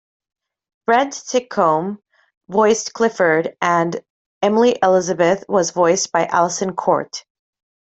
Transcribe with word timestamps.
Brent 0.87 1.13
Titcomb 1.27 2.01
voiced 2.49 2.91
Clifford, 2.91 3.55
and 3.61 4.03
Emily 4.41 4.75
Elizabeth 4.81 5.43
was 5.47 5.69
voiced 5.69 6.11
by 6.11 6.25
Alyson 6.25 6.75
Court. 6.75 7.23